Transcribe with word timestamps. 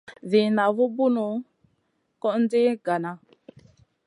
Ziina 0.29 0.65
vu 0.75 0.85
Bun 0.95 1.17
kogndi 2.21 2.59
ngaana. 2.79 3.11